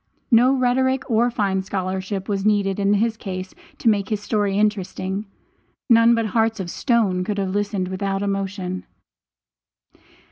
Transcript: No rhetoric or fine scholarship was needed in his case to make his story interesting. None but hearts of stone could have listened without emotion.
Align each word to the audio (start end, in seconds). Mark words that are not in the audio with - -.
No 0.31 0.51
rhetoric 0.57 1.07
or 1.11 1.29
fine 1.29 1.61
scholarship 1.61 2.27
was 2.27 2.43
needed 2.43 2.79
in 2.79 2.95
his 2.95 3.15
case 3.15 3.53
to 3.77 3.87
make 3.87 4.09
his 4.09 4.19
story 4.19 4.57
interesting. 4.57 5.27
None 5.91 6.15
but 6.15 6.25
hearts 6.25 6.59
of 6.59 6.71
stone 6.71 7.23
could 7.23 7.37
have 7.37 7.51
listened 7.53 7.87
without 7.87 8.23
emotion. 8.23 8.87